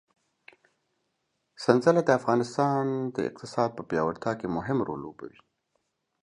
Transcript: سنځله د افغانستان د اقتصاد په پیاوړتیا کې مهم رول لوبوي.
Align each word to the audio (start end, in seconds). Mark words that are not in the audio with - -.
سنځله 1.63 2.01
د 2.05 2.09
افغانستان 2.19 2.83
د 3.15 3.17
اقتصاد 3.29 3.69
په 3.77 3.81
پیاوړتیا 3.89 4.33
کې 4.39 4.47
مهم 4.57 4.77
رول 4.87 4.99
لوبوي. 5.05 5.39